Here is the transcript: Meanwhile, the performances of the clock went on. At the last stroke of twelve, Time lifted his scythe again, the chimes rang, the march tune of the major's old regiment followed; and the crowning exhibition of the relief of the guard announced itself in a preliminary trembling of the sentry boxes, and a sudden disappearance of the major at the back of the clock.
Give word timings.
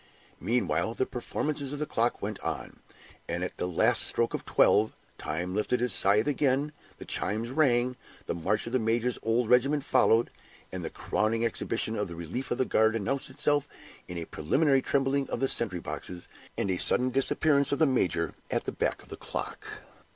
Meanwhile, 0.39 0.95
the 0.95 1.05
performances 1.05 1.71
of 1.73 1.77
the 1.77 1.85
clock 1.85 2.23
went 2.23 2.39
on. 2.39 2.79
At 3.29 3.55
the 3.57 3.67
last 3.67 4.01
stroke 4.01 4.33
of 4.33 4.45
twelve, 4.45 4.95
Time 5.19 5.53
lifted 5.53 5.79
his 5.79 5.93
scythe 5.93 6.25
again, 6.27 6.71
the 6.97 7.05
chimes 7.05 7.51
rang, 7.51 7.95
the 8.25 8.33
march 8.33 8.63
tune 8.63 8.69
of 8.69 8.73
the 8.73 8.79
major's 8.83 9.19
old 9.21 9.47
regiment 9.51 9.83
followed; 9.83 10.31
and 10.71 10.83
the 10.83 10.89
crowning 10.89 11.45
exhibition 11.45 11.95
of 11.95 12.07
the 12.07 12.15
relief 12.15 12.49
of 12.49 12.57
the 12.57 12.65
guard 12.65 12.95
announced 12.95 13.29
itself 13.29 13.67
in 14.07 14.17
a 14.17 14.25
preliminary 14.25 14.81
trembling 14.81 15.29
of 15.29 15.39
the 15.39 15.47
sentry 15.47 15.79
boxes, 15.79 16.27
and 16.57 16.71
a 16.71 16.77
sudden 16.77 17.11
disappearance 17.11 17.71
of 17.71 17.77
the 17.77 17.85
major 17.85 18.33
at 18.49 18.63
the 18.63 18.71
back 18.71 19.03
of 19.03 19.09
the 19.09 19.17
clock. 19.17 19.83